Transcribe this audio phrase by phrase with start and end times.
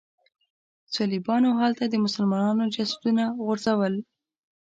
[0.95, 3.93] صلیبیانو هلته د مسلمانانو جسدونه غورځول.